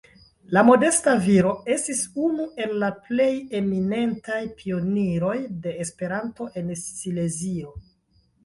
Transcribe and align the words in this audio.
La 0.57 0.61
modesta 0.67 1.11
viro 1.25 1.51
estis 1.73 2.01
unu 2.29 2.47
el 2.65 2.73
la 2.83 2.89
plej 3.09 3.29
eminentaj 3.59 4.41
pioniroj 4.63 5.37
de 5.67 5.77
Esperanto 5.85 6.49
en 6.63 6.73
Silezio. 6.87 7.77